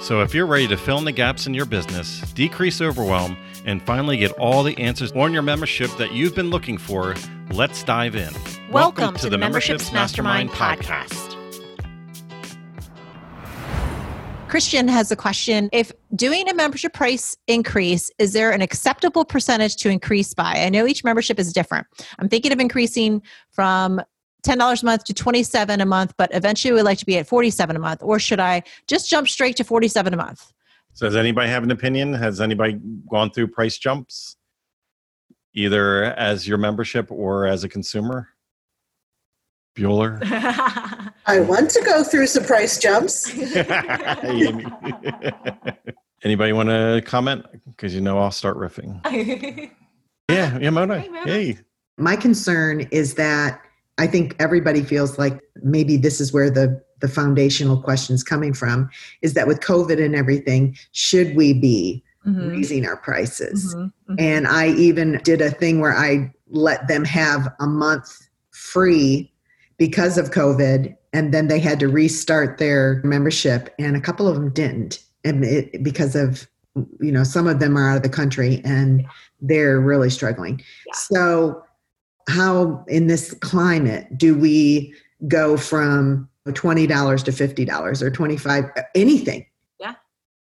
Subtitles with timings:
[0.00, 3.82] So, if you're ready to fill in the gaps in your business, decrease overwhelm, and
[3.82, 7.16] finally get all the answers on your membership that you've been looking for,
[7.50, 8.32] let's dive in.
[8.70, 11.34] Welcome, Welcome to, to, the Memberships, Mastermind, Mastermind podcast.
[14.48, 15.68] Christian has a question.
[15.72, 20.54] If doing a membership price increase, is there an acceptable percentage to increase by?
[20.54, 21.86] I know each membership is different.
[22.18, 23.20] I'm thinking of increasing
[23.50, 24.00] from
[24.44, 27.76] $10 a month to 27 a month, but eventually we'd like to be at 47
[27.76, 28.02] a month?
[28.02, 30.52] Or should I just jump straight to 47 a month?
[30.94, 32.12] So does anybody have an opinion?
[32.12, 34.36] Has anybody gone through price jumps?
[35.54, 38.28] Either as your membership or as a consumer?
[39.76, 40.18] Bueller?
[41.26, 43.30] I want to go through some price jumps.
[46.24, 47.44] Anybody want to comment?
[47.66, 49.00] Because you know I'll start riffing.
[50.28, 51.00] yeah, yeah, Mona.
[51.00, 51.24] Hey, Mona.
[51.24, 51.58] hey.
[51.96, 53.60] My concern is that
[53.98, 58.52] I think everybody feels like maybe this is where the the foundational question is coming
[58.52, 58.90] from
[59.22, 62.48] is that with COVID and everything, should we be mm-hmm.
[62.48, 63.74] raising our prices?
[63.74, 63.84] Mm-hmm.
[63.84, 64.14] Mm-hmm.
[64.18, 69.32] And I even did a thing where I let them have a month free
[69.76, 74.34] because of COVID, and then they had to restart their membership, and a couple of
[74.34, 76.48] them didn't, and it, because of
[77.00, 79.04] you know some of them are out of the country and
[79.40, 80.60] they're really struggling.
[80.86, 80.94] Yeah.
[80.94, 81.62] So
[82.28, 84.94] how in this climate do we
[85.26, 89.46] go from $20 to $50 or 25 anything?
[89.80, 89.94] Yeah.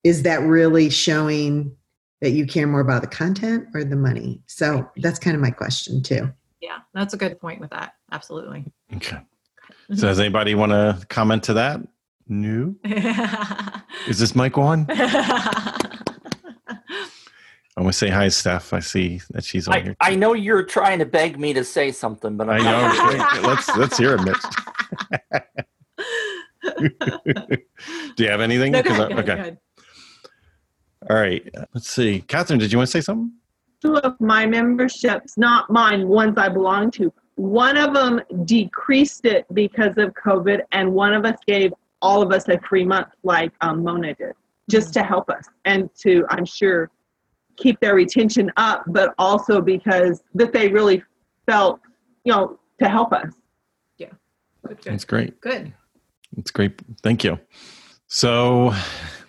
[0.05, 1.75] Is that really showing
[2.21, 4.43] that you care more about the content or the money?
[4.47, 4.87] So right.
[4.97, 6.33] that's kind of my question too.
[6.61, 7.93] Yeah that's a good point with that.
[8.11, 8.65] Absolutely.
[8.97, 9.19] Okay.
[9.95, 11.81] So does anybody want to comment to that?
[12.27, 12.75] No
[14.09, 14.85] is this mic on
[17.77, 18.73] I'm gonna say hi, Steph.
[18.73, 19.97] I see that she's on I, here.
[20.01, 23.49] I know you're trying to beg me to say something, but I'm i know.
[23.49, 24.43] let's let's hear it, Mitch.
[28.17, 28.73] Do you have anything?
[28.73, 29.57] No, I, okay.
[31.09, 31.47] All right.
[31.75, 32.23] Let's see.
[32.23, 33.33] Catherine, did you want to say something?
[33.83, 37.13] Two of my memberships, not mine, ones I belong to.
[37.37, 42.33] One of them decreased it because of COVID, and one of us gave all of
[42.33, 44.33] us a free month, like um, Mona did,
[44.71, 46.91] just to help us and to, I'm sure,
[47.57, 51.03] keep their retention up, but also because that they really
[51.49, 51.81] felt,
[52.25, 53.33] you know, to help us.
[53.99, 54.09] Yeah.
[54.67, 54.79] Good.
[54.83, 55.41] That's great.
[55.41, 55.73] Good.
[56.37, 56.81] That's great.
[57.03, 57.39] Thank you.
[58.09, 58.73] So,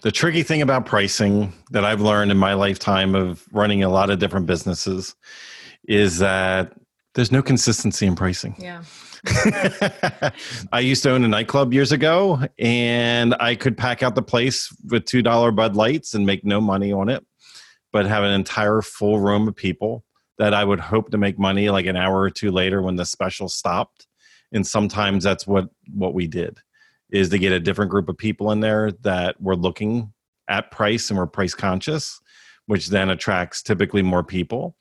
[0.01, 4.09] the tricky thing about pricing that I've learned in my lifetime of running a lot
[4.09, 5.15] of different businesses
[5.87, 6.73] is that
[7.15, 8.55] there's no consistency in pricing.
[8.59, 8.83] Yeah.
[10.71, 14.71] I used to own a nightclub years ago, and I could pack out the place
[14.89, 17.25] with $2 Bud Lights and make no money on it
[17.91, 20.03] but have an entire full room of people
[20.37, 23.05] that I would hope to make money like an hour or two later when the
[23.05, 24.07] special stopped.
[24.51, 26.59] And sometimes that's what what we did
[27.09, 30.13] is to get a different group of people in there that were looking
[30.47, 32.19] at price and were price conscious,
[32.65, 34.75] which then attracts typically more people.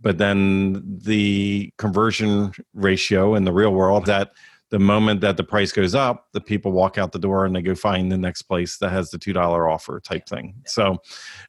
[0.00, 4.32] But then the conversion ratio in the real world that
[4.72, 7.60] the moment that the price goes up, the people walk out the door and they
[7.60, 9.36] go find the next place that has the $2
[9.70, 10.54] offer type thing.
[10.64, 10.96] So,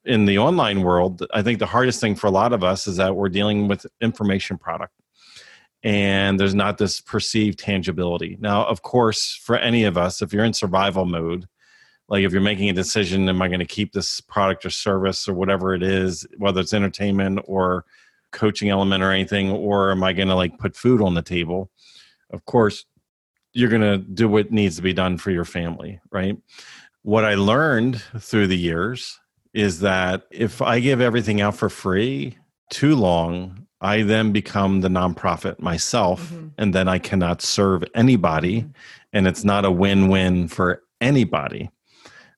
[0.04, 2.98] in the online world, I think the hardest thing for a lot of us is
[2.98, 4.94] that we're dealing with information product
[5.84, 8.38] and there's not this perceived tangibility.
[8.42, 11.48] Now, of course, for any of us, if you're in survival mode,
[12.10, 15.30] like if you're making a decision, am I going to keep this product or service
[15.30, 17.86] or whatever it is, whether it's entertainment or
[18.32, 21.72] coaching element or anything, or am I going to like put food on the table?
[22.30, 22.86] Of course,
[23.54, 26.38] you're going to do what needs to be done for your family, right?
[27.04, 29.20] What I learned through the years
[29.54, 32.38] is that if I give everything out for free
[32.70, 36.48] too long, I then become the nonprofit myself, mm-hmm.
[36.58, 38.72] and then I cannot serve anybody, mm-hmm.
[39.12, 41.70] and it's not a win-win for anybody.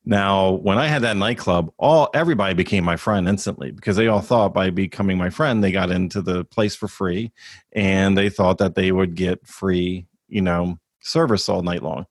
[0.03, 4.21] Now, when I had that nightclub, all everybody became my friend instantly because they all
[4.21, 7.31] thought by becoming my friend, they got into the place for free,
[7.71, 12.05] and they thought that they would get free, you know, service all night long.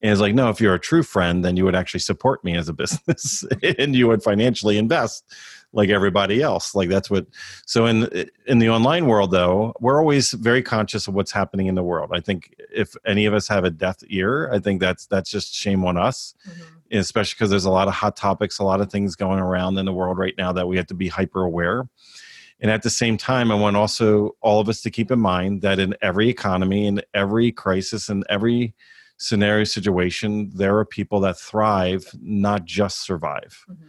[0.00, 2.56] And it's like, no, if you're a true friend, then you would actually support me
[2.56, 5.24] as a business and you would financially invest
[5.72, 6.74] like everybody else.
[6.74, 7.26] Like that's what.
[7.66, 8.08] So in
[8.46, 12.10] in the online world, though, we're always very conscious of what's happening in the world.
[12.14, 15.52] I think if any of us have a deaf ear, I think that's that's just
[15.52, 16.34] shame on us.
[16.48, 19.76] Mm-hmm especially because there's a lot of hot topics, a lot of things going around
[19.78, 21.88] in the world right now that we have to be hyper aware.
[22.60, 25.62] And at the same time, I want also all of us to keep in mind
[25.62, 28.74] that in every economy, in every crisis, in every
[29.18, 33.64] scenario situation, there are people that thrive, not just survive.
[33.70, 33.88] Mm-hmm.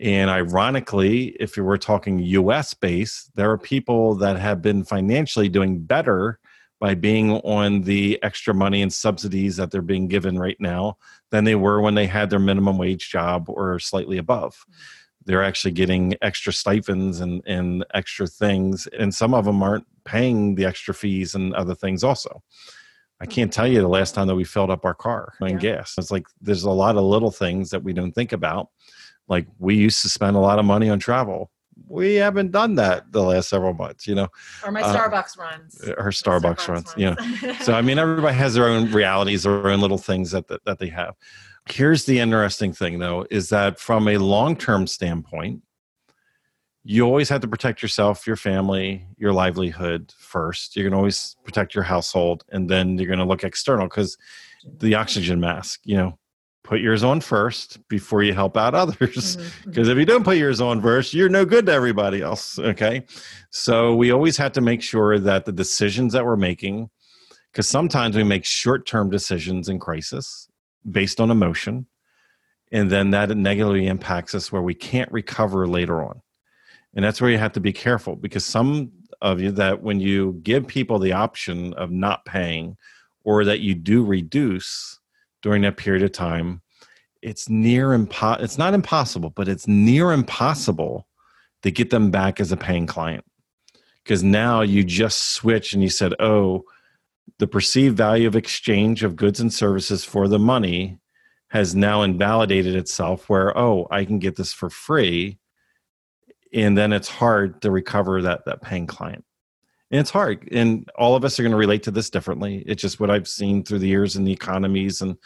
[0.00, 5.48] And ironically, if you were talking US based, there are people that have been financially
[5.48, 6.40] doing better
[6.80, 10.98] by being on the extra money and subsidies that they're being given right now
[11.30, 14.54] than they were when they had their minimum wage job or slightly above.
[14.54, 15.03] Mm-hmm.
[15.24, 20.54] They're actually getting extra stipends and, and extra things, and some of them aren't paying
[20.54, 22.42] the extra fees and other things also.
[23.20, 25.76] I can't tell you the last time that we filled up our car and yeah.
[25.76, 25.94] gas.
[25.96, 28.68] It's like there's a lot of little things that we don't think about.
[29.28, 31.50] Like we used to spend a lot of money on travel
[31.88, 34.28] we haven't done that the last several months, you know.
[34.64, 35.84] Or my uh, Starbucks runs.
[35.84, 37.42] Her Starbucks, Starbucks runs, runs.
[37.42, 37.58] yeah.
[37.60, 40.78] so I mean, everybody has their own realities, their own little things that, that that
[40.78, 41.14] they have.
[41.68, 45.62] Here's the interesting thing, though, is that from a long-term standpoint,
[46.82, 50.76] you always have to protect yourself, your family, your livelihood first.
[50.76, 54.18] You're going to always protect your household, and then you're going to look external because
[54.78, 56.18] the oxygen mask, you know,
[56.64, 59.70] put yours on first before you help out others because mm-hmm.
[59.70, 59.90] mm-hmm.
[59.90, 63.04] if you don't put yours on first you're no good to everybody else okay
[63.50, 66.90] so we always have to make sure that the decisions that we're making
[67.52, 70.48] because sometimes we make short-term decisions in crisis
[70.90, 71.86] based on emotion
[72.72, 76.20] and then that negatively impacts us where we can't recover later on
[76.94, 78.90] and that's where you have to be careful because some
[79.20, 82.76] of you that when you give people the option of not paying
[83.22, 84.98] or that you do reduce
[85.44, 86.60] during that period of time
[87.22, 91.06] it's near impo- it's not impossible but it's near impossible
[91.64, 93.24] to get them back as a paying client.
[94.02, 96.64] Because now you just switch and you said oh
[97.38, 100.98] the perceived value of exchange of goods and services for the money
[101.48, 105.38] has now invalidated itself where oh i can get this for free
[106.52, 109.24] and then it's hard to recover that that paying client
[109.94, 112.64] and it's hard and all of us are going to relate to this differently.
[112.66, 115.16] It's just what i've seen through the years in the economies and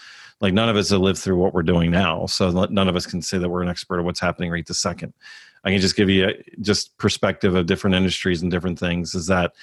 [0.42, 3.06] like none of us have lived through what we're doing now so none of us
[3.06, 5.14] can say that we're an expert of what's happening right this second.
[5.64, 9.26] I can just give you a, just perspective of different industries and different things is
[9.28, 9.54] that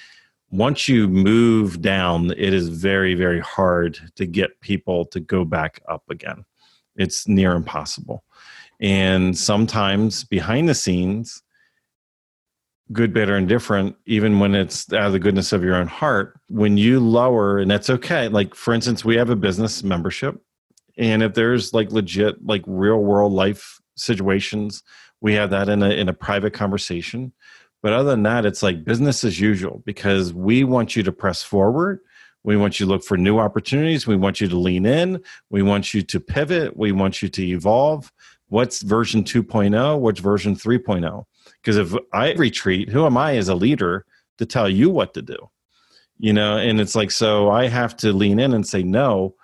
[0.50, 5.80] once you move down it is very very hard to get people to go back
[5.88, 6.44] up again.
[6.96, 8.24] It's near impossible.
[8.80, 11.44] And sometimes behind the scenes
[12.92, 16.38] good, better, and different, even when it's out of the goodness of your own heart,
[16.48, 18.28] when you lower, and that's okay.
[18.28, 20.40] Like, for instance, we have a business membership.
[20.96, 24.82] And if there's like legit, like real world life situations,
[25.20, 27.32] we have that in a, in a private conversation.
[27.82, 31.42] But other than that, it's like business as usual because we want you to press
[31.42, 32.00] forward.
[32.42, 34.06] We want you to look for new opportunities.
[34.06, 35.22] We want you to lean in.
[35.50, 36.76] We want you to pivot.
[36.76, 38.12] We want you to evolve.
[38.48, 39.98] What's version 2.0?
[39.98, 41.24] What's version 3.0?
[41.66, 44.06] Because if I retreat, who am I as a leader
[44.38, 45.36] to tell you what to do?
[46.16, 49.34] You know, and it's like, so I have to lean in and say, no,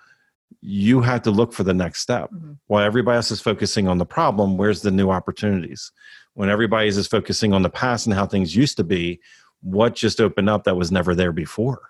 [0.60, 2.30] you have to look for the next step.
[2.30, 2.52] Mm-hmm.
[2.69, 5.90] While everybody else is focusing on the problem, where's the new opportunities?
[6.34, 9.19] When everybody is focusing on the past and how things used to be,
[9.60, 11.80] what just opened up that was never there before?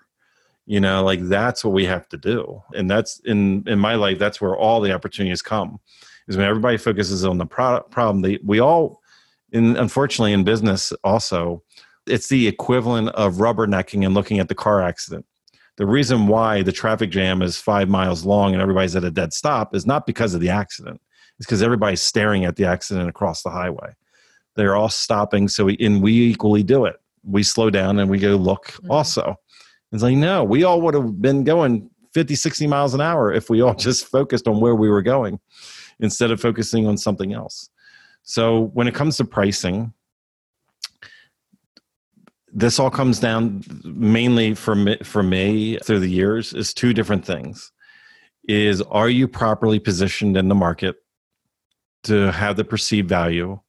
[0.65, 2.63] You know, like that's what we have to do.
[2.73, 5.79] And that's in in my life, that's where all the opportunities come.
[6.27, 8.21] Is when everybody focuses on the pro- problem.
[8.23, 9.02] They, we all
[9.53, 11.63] and unfortunately in business also
[12.07, 15.25] it's the equivalent of rubbernecking and looking at the car accident.
[15.77, 19.33] The reason why the traffic jam is five miles long and everybody's at a dead
[19.33, 21.01] stop is not because of the accident.
[21.39, 23.93] It's because everybody's staring at the accident across the highway.
[24.55, 26.97] They're all stopping so we and we equally do it.
[27.23, 28.91] We slow down and we go look mm-hmm.
[28.91, 29.35] also.
[29.91, 33.49] It's like no we all would have been going 50 60 miles an hour if
[33.49, 35.39] we all just focused on where we were going
[35.99, 37.69] instead of focusing on something else
[38.23, 39.93] so when it comes to pricing,
[42.53, 47.25] this all comes down mainly for me, for me through the years is two different
[47.25, 47.71] things.
[48.47, 50.95] Is are you properly positioned in the market
[52.03, 53.59] to have the perceived value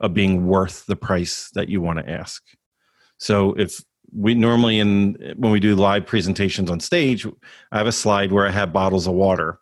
[0.00, 2.42] of being worth the price that you want to ask?
[3.18, 7.26] So if we normally in when we do live presentations on stage,
[7.72, 9.58] I have a slide where I have bottles of water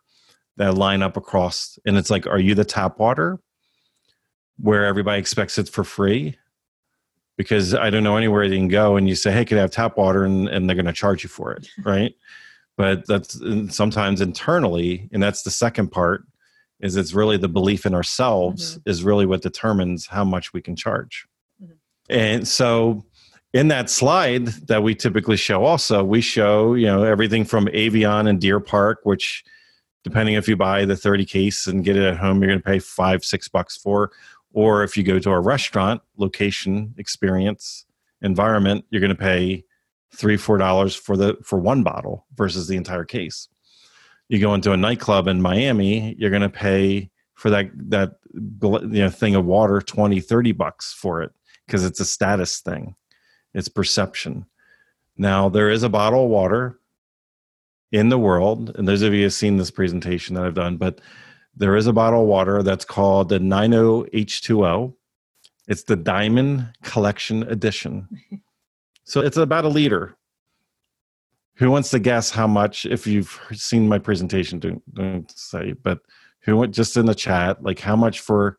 [0.57, 3.39] that line up across and it's like are you the tap water
[4.59, 6.37] where everybody expects it for free
[7.37, 9.71] because I don't know anywhere they can go and you say, hey, can I have
[9.71, 10.23] tap water?
[10.23, 12.13] And, and they're going to charge you for it, right?
[12.77, 16.23] but that's sometimes internally, and that's the second part,
[16.79, 20.75] is it's really the belief in ourselves is really what determines how much we can
[20.75, 21.27] charge.
[21.63, 21.77] Mhm.
[22.09, 23.05] And so
[23.53, 28.27] in that slide that we typically show also, we show, you know, everything from Evian
[28.27, 29.43] and Deer Park, which
[30.03, 32.65] depending if you buy the 30 case and get it at home, you're going to
[32.65, 34.11] pay five, six bucks for.
[34.53, 37.85] Or if you go to a restaurant, location, experience,
[38.21, 39.65] environment, you're going to pay
[40.13, 43.49] three, four dollars for the for one bottle versus the entire case.
[44.29, 48.79] You go into a nightclub in Miami, you're going to pay for that that you
[48.81, 51.31] know thing of water 20, 30 bucks for it
[51.65, 52.95] because it's a status thing.
[53.53, 54.45] It's perception.
[55.17, 56.79] Now there is a bottle of water
[57.91, 60.99] in the world, and those of you have seen this presentation that I've done, but
[61.55, 64.93] there is a bottle of water that's called the 90H2O.
[65.67, 68.07] It's the Diamond Collection Edition.
[69.05, 70.15] So it's about a liter.
[71.55, 72.85] Who wants to guess how much?
[72.85, 75.99] If you've seen my presentation, don't, don't say, but
[76.43, 78.57] who went just in the chat, like how much for?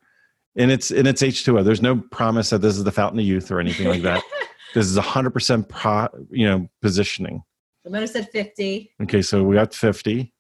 [0.55, 1.65] And it's and it's H2O.
[1.65, 4.23] There's no promise that this is the fountain of youth or anything like that.
[4.75, 7.43] this is 100% pro, you know, positioning.
[7.85, 10.33] The Mona said 50, Okay, so we got 50,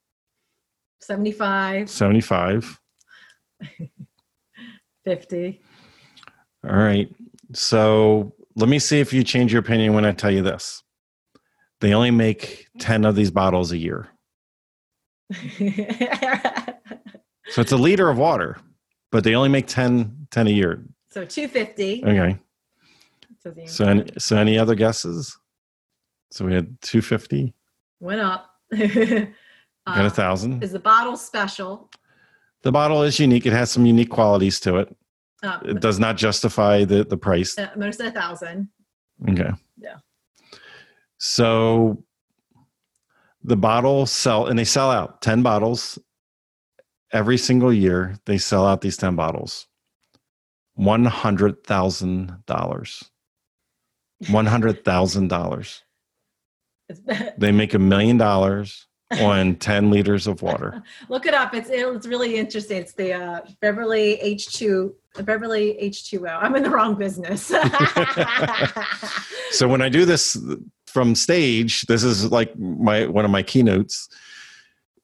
[1.04, 2.80] 75, 75.
[5.04, 5.60] 50.
[6.64, 7.08] All right.
[7.52, 10.82] So let me see if you change your opinion when I tell you this.
[11.80, 14.08] They only make 10 of these bottles a year.
[17.48, 18.56] So it's a liter of water,
[19.12, 20.82] but they only make 10, 10 a year.
[21.10, 22.04] so 250.
[22.04, 22.38] Okay.
[23.66, 25.36] So any, so any other guesses?
[26.30, 27.52] So we had 250,
[28.00, 28.50] went up.
[29.86, 30.62] got Uh, a thousand.
[30.62, 31.90] is the bottle special?
[32.62, 33.46] The bottle is unique.
[33.46, 34.94] It has some unique qualities to it.
[35.42, 37.58] Uh, It does not justify the, the price.
[37.58, 38.68] uh, said a thousand.
[39.28, 39.50] Okay.
[39.78, 39.96] Yeah.
[41.18, 42.02] So
[43.42, 45.98] the bottle sell and they sell out 10 bottles
[47.12, 48.16] every single year.
[48.24, 49.66] They sell out these 10 bottles.
[50.78, 52.40] $100,000.
[54.24, 55.80] $100,000.
[57.38, 58.86] They make a million dollars
[59.20, 60.82] on 10 liters of water.
[61.08, 61.54] look it up.
[61.54, 62.78] It's it's really interesting.
[62.78, 64.92] It's the uh, Beverly H2
[65.22, 66.38] Beverly H2O.
[66.42, 67.52] I'm in the wrong business.
[69.50, 70.36] So when I do this
[70.88, 74.08] from stage, this is like my one of my keynotes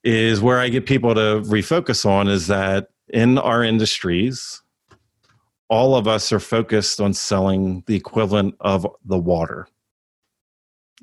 [0.03, 4.61] is where I get people to refocus on is that in our industries,
[5.69, 9.69] all of us are focused on selling the equivalent of the water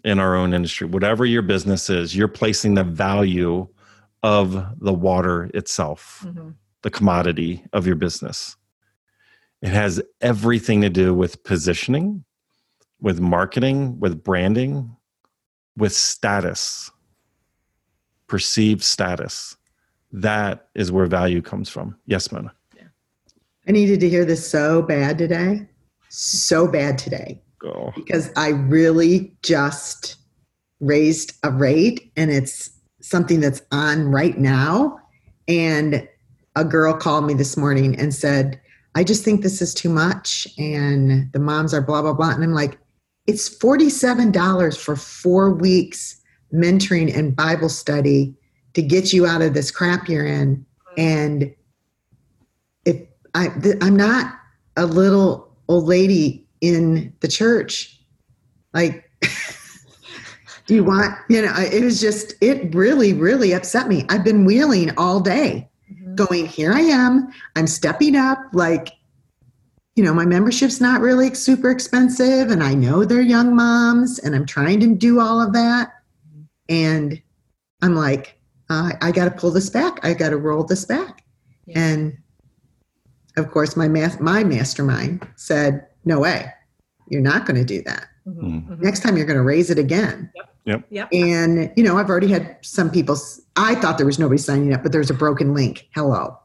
[0.07, 0.87] in our own industry.
[0.87, 3.67] Whatever your business is, you're placing the value
[4.23, 6.55] of the water itself Mhm.
[6.83, 8.55] the commodity of your business.
[9.61, 12.23] It has everything to do with positioning,
[13.01, 14.95] with marketing, with branding,
[15.75, 16.89] with status,
[18.27, 19.57] perceived status.
[20.13, 21.97] That is where value comes from.
[22.05, 22.53] Yes, Mona.
[22.77, 22.87] Yeah.
[23.67, 25.67] I needed to hear this so bad today.
[26.07, 27.41] So bad today.
[27.63, 30.17] Oh, because I really just
[30.79, 32.69] raised a rate and it's
[33.01, 34.99] something that's on right now.
[35.47, 36.07] And
[36.55, 38.59] a girl called me this morning and said,
[38.95, 40.47] I just think this is too much.
[40.57, 42.31] And the moms are blah, blah, blah.
[42.31, 42.77] And I'm like,
[43.27, 46.19] it's $47 for four weeks
[46.53, 48.35] mentoring and Bible study
[48.73, 50.65] to get you out of this crap you're in.
[50.97, 51.53] And
[52.85, 53.01] if
[53.35, 54.33] I, th- I'm not
[54.77, 57.99] a little old lady in the church.
[58.73, 59.09] Like,
[60.65, 64.05] do you want, you know, it was just, it really, really upset me.
[64.09, 66.15] I've been wheeling all day, Mhm.
[66.15, 67.29] going, here I am.
[67.55, 68.39] I'm stepping up.
[68.53, 68.89] Like,
[69.95, 74.35] you know, my membership's not really super expensive, and I know they're young moms, and
[74.35, 75.91] I'm trying to do all of that.
[76.69, 77.19] And
[77.81, 78.37] I'm like,
[78.69, 79.99] uh, I got to pull this back.
[80.05, 81.23] I got to roll this back.
[81.65, 81.79] Yeah.
[81.79, 82.17] And
[83.37, 86.51] of course, my math, my mastermind said, "No way,
[87.09, 88.05] you're not going to do that.
[88.27, 88.39] Mhm.
[88.41, 88.67] Mm.
[88.69, 88.79] Mhm.
[88.81, 90.31] Next time, you're going to raise it again."
[90.65, 90.85] Yep.
[90.89, 91.07] yep.
[91.13, 93.17] And you know, I've already had some people.
[93.55, 95.87] I thought there was nobody signing up, but there's a broken link.
[95.95, 96.37] Hello,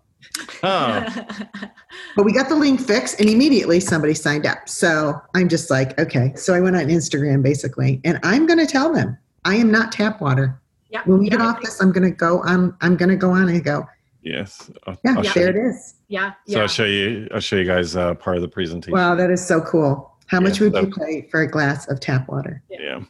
[0.62, 1.04] Oh,
[2.16, 4.68] but we got the link fixed, and immediately somebody signed up.
[4.68, 6.32] So I'm just like, okay.
[6.36, 9.90] So I went on Instagram basically, and I'm going to tell them I am not
[9.92, 10.58] tap water.
[10.90, 11.06] Yep.
[11.06, 11.46] When we get Yeah.
[11.48, 12.42] off this, I'm going to go.
[12.44, 13.86] I'm I'm going to go on and go.
[14.22, 14.70] Yes.
[14.86, 15.30] I'll, Yeah, I'll Yeah.
[15.32, 15.66] show there you.
[15.66, 15.88] it is.
[15.90, 16.32] So Yeah.
[16.46, 16.58] Yeah.
[16.60, 17.28] I'll show you.
[17.34, 18.92] I'll show you guys uh, part of the presentation.
[18.92, 20.10] Wow, that is so cool.
[20.26, 22.62] How much Yeah, would so- you pay for a glass of tap water?
[22.70, 23.00] Yeah.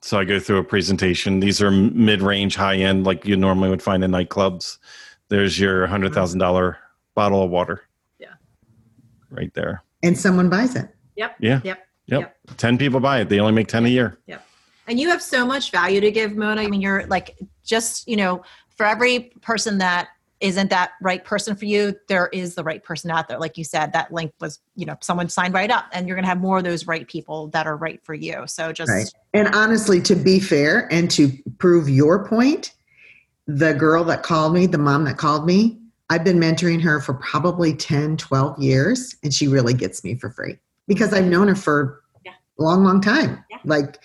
[0.00, 1.40] So I go through a presentation.
[1.40, 4.78] These are mid-range, high-end, like you normally would find in nightclubs.
[5.28, 6.78] There's your hundred thousand dollar
[7.14, 7.82] bottle of water.
[8.18, 8.28] Yeah.
[9.30, 9.82] Right there.
[10.02, 10.88] And someone buys it.
[11.16, 11.36] Yep.
[11.40, 11.60] Yeah.
[11.64, 11.86] Yep.
[12.06, 12.36] Yep.
[12.56, 13.28] Ten people buy it.
[13.28, 14.18] They only make ten a year.
[14.86, 16.62] And you have so much value to give, Mona.
[16.62, 18.42] I mean, you're like just, you know,
[18.76, 20.08] for every person that
[20.40, 23.38] isn't that right person for you, there is the right person out there.
[23.38, 26.24] Like you said, that link was, you know, someone signed right up and you're going
[26.24, 28.44] to have more of those right people that are right for you.
[28.46, 28.90] So just.
[28.90, 29.10] Right.
[29.34, 32.72] And honestly, to be fair and to prove your point,
[33.46, 35.80] the girl that called me, the mom that called me,
[36.10, 40.30] I've been mentoring her for probably 10, 12 years, and she really gets me for
[40.30, 42.32] free because I've known her for Yeah.
[42.58, 43.44] a long, long time.
[43.50, 43.58] Yeah.
[43.64, 43.98] Like,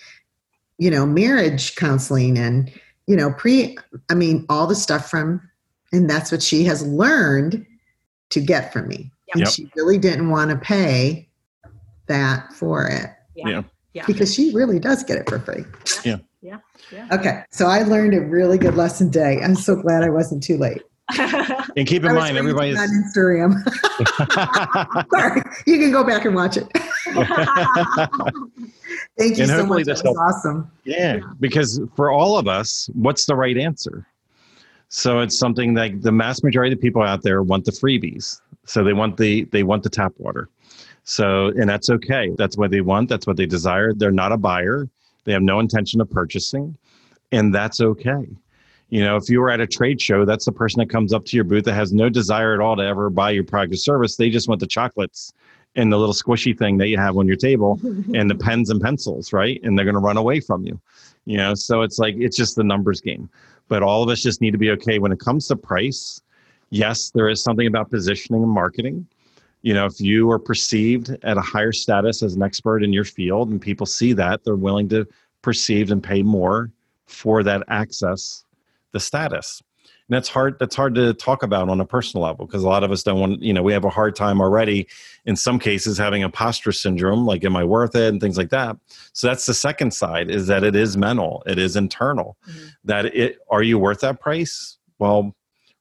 [0.78, 2.70] you know, marriage counseling and,
[3.06, 3.76] you know, pre,
[4.10, 5.40] I mean, all the stuff from,
[5.94, 7.64] and that's what she has learned
[8.30, 9.10] to get from me.
[9.32, 9.48] And Yep.
[9.48, 11.28] she really didn't want to pay
[12.06, 13.62] that for it Yeah.
[13.92, 14.04] Yeah.
[14.06, 15.64] because she really does get it for free.
[16.04, 16.16] Yeah.
[16.42, 16.58] Yeah.
[17.10, 19.40] Okay, so I learned a really good lesson today.
[19.42, 20.82] I'm so glad I wasn't too late.
[21.76, 22.78] And keep in I mind, reading everybody's.
[22.78, 23.54] on Instagram.
[25.10, 26.68] Sorry, you can go back and watch it.
[29.18, 29.84] Thank you And so much.
[29.84, 30.70] this That was awesome.
[30.84, 34.06] Yeah, because for all of us, what's the right answer?
[34.96, 38.40] So it's something that the mass majority of the people out there want the freebies.
[38.64, 40.48] So they want the they want the tap water.
[41.02, 42.30] So and that's okay.
[42.38, 43.08] That's what they want.
[43.08, 43.92] That's what they desire.
[43.92, 44.88] They're not a buyer.
[45.24, 46.78] They have no intention of purchasing,
[47.32, 48.28] and that's okay.
[48.90, 51.24] You know, if you were at a trade show, that's the person that comes up
[51.24, 53.78] to your booth that has no desire at all to ever buy your product or
[53.78, 54.14] service.
[54.14, 55.32] They just want the chocolates
[55.74, 57.80] and the little squishy thing that you have on your table
[58.14, 59.60] and the pens and pencils, right?
[59.64, 60.80] And they're going to run away from you.
[61.24, 63.28] You know, so it's like it's just the numbers game.
[63.68, 66.20] But all of us just need to be okay when it comes to price.
[66.70, 69.06] Yes, there is something about positioning and marketing.
[69.62, 73.04] You know, if you are perceived at a higher status as an expert in your
[73.04, 75.06] field and people see that, they're willing to
[75.40, 76.70] perceive and pay more
[77.06, 78.44] for that access,
[78.92, 79.62] the status.
[80.08, 82.84] And that's hard that's hard to talk about on a personal level because a lot
[82.84, 84.86] of us don't want, you know, we have a hard time already
[85.24, 88.76] in some cases having imposter syndrome, like am I worth it and things like that.
[89.14, 92.36] So that's the second side is that it is mental, it is internal.
[92.46, 92.70] Mhm.
[92.84, 94.76] That it are you worth that price?
[94.98, 95.34] Well,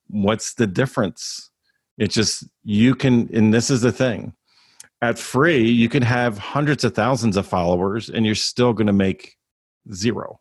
[0.08, 1.50] what's the difference?
[1.98, 4.34] It's just you can, and this is the thing.
[5.02, 8.94] At free, you can have hundreds of thousands of followers and you're still going to
[8.94, 9.36] make
[9.94, 10.40] zero.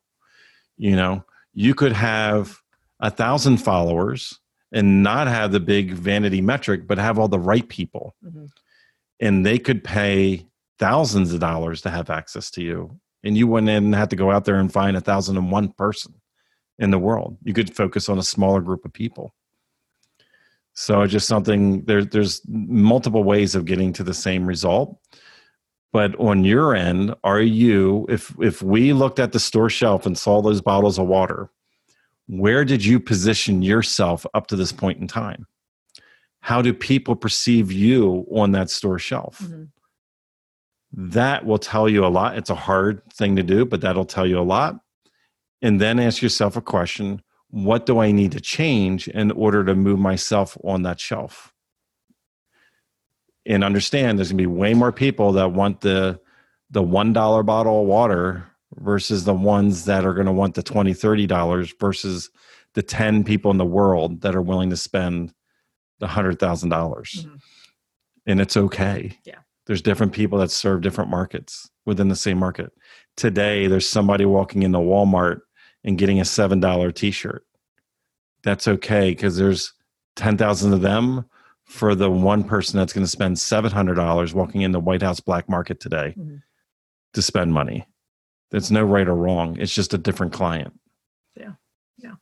[0.77, 2.61] You know, you could have
[3.03, 4.39] a thousand followers
[4.73, 8.15] and not have the big vanity metric, but have all the right people.
[8.25, 8.49] Mhm.
[9.21, 10.45] and they could pay
[10.81, 12.99] thousands of dollars to have access to you.
[13.23, 15.69] And you wouldn't even have to go out there and find a thousand and one
[15.69, 16.15] person
[16.81, 17.37] in the world.
[17.45, 19.33] You could focus on a smaller group of people.
[20.75, 24.99] So it's just something there, there's multiple ways of getting to the same result.
[25.93, 30.17] But on your end are you if if we looked at the store shelf and
[30.19, 31.51] saw those bottles of water
[32.41, 35.47] where did you position yourself up to this point in time
[36.41, 39.69] how do people perceive you on that store shelf Mhm.
[40.95, 42.37] that will tell you a lot.
[42.37, 44.79] It's a hard thing to do, but that'll tell you a lot.
[45.63, 49.75] And then ask yourself a question what do I need to change in order to
[49.75, 51.53] move myself on that shelf?
[53.47, 56.21] And understand there's gonna be way more people that want the
[56.71, 60.93] the one dollar bottle of water versus the ones that are gonna want the 20
[60.95, 62.31] 30 dollars versus
[62.75, 65.33] the 10 people in the world that are willing to spend
[66.01, 67.27] the hundred thousand dollars.
[67.29, 67.41] Mhm.
[68.27, 69.19] And it's okay.
[69.25, 69.39] Yeah.
[69.67, 72.73] There's different people that serve different markets within the same market.
[73.17, 75.41] Today, there's somebody walking into Walmart
[75.85, 77.45] and getting a $7 t shirt.
[78.43, 79.73] That's okay because there's
[80.17, 81.25] 10,000 of them
[81.65, 85.49] for the one person that's going to spend $700 walking in the White House black
[85.49, 86.43] market today Mhm.
[87.15, 87.87] to spend money.
[88.53, 89.57] There's no right or wrong.
[89.59, 90.73] It's just a different client.
[91.35, 91.53] Yeah.
[91.97, 92.13] Yeah.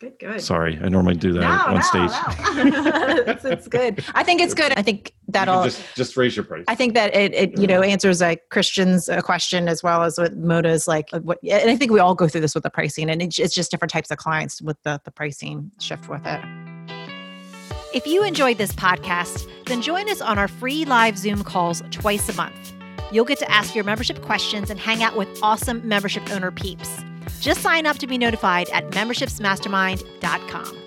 [0.00, 0.40] Good, good.
[0.40, 2.74] Sorry, I normally do that no, on no, stage.
[2.74, 3.24] no.
[3.32, 4.04] it's, it's good.
[4.14, 4.72] I think it's good.
[4.76, 5.64] I think that'll.
[5.64, 6.64] just, just raise your price.
[6.68, 10.16] I think that it, it you know answers like Christian's uh, question as well as
[10.16, 11.08] what Mona's like.
[11.12, 13.38] uh, What, and I think we all go through this with the pricing, and it's,
[13.40, 16.40] it's just different types of clients with the the pricing shift with it.
[17.94, 22.28] If you enjoyed this podcast, then join us on our free live Zoom calls twice
[22.28, 22.73] a month.
[23.12, 27.02] You'll get to ask your membership questions and hang out with awesome membership owner peeps.
[27.40, 30.83] Just sign up to be notified at membershipsmastermind.com.